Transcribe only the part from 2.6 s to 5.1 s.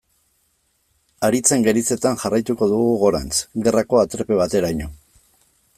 dugu gorantz, gerrako aterpe bateraino.